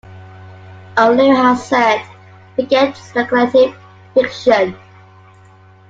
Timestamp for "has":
1.35-1.63